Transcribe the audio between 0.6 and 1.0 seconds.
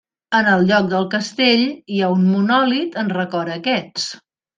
lloc